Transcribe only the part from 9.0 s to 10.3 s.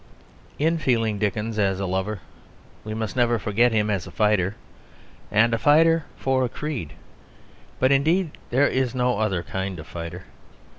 other kind of fighter.